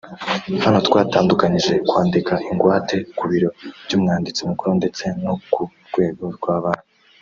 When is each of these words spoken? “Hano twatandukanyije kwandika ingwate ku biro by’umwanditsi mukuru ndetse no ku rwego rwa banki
“Hano 0.63 0.77
twatandukanyije 0.87 1.73
kwandika 1.89 2.33
ingwate 2.49 2.97
ku 3.17 3.23
biro 3.31 3.49
by’umwanditsi 3.85 4.41
mukuru 4.49 4.71
ndetse 4.79 5.03
no 5.23 5.33
ku 5.51 5.61
rwego 5.89 6.23
rwa 6.37 6.55
banki 6.63 6.87